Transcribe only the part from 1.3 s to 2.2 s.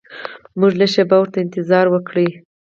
انتظار وکړ.